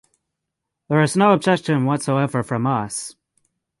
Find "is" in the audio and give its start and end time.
1.03-1.15